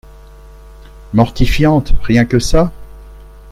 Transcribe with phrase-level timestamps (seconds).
[1.13, 2.71] Mortifiante, rien que ça